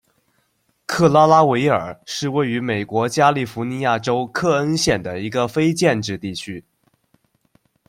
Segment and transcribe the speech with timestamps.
[0.87, 6.65] 克拉拉维尔是位于美国加利福尼亚州克恩县的一个非建制地区。